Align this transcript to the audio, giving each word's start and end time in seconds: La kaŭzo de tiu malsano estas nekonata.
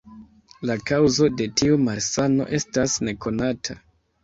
La 0.69 0.77
kaŭzo 0.91 1.27
de 1.41 1.47
tiu 1.61 1.77
malsano 1.89 2.51
estas 2.61 2.99
nekonata. 3.11 3.81